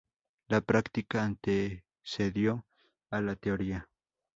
[0.47, 2.65] La práctica antecedió
[3.11, 3.87] a la teoría.